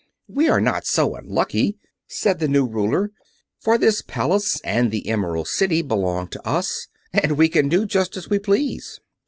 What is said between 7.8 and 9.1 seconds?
just as we please.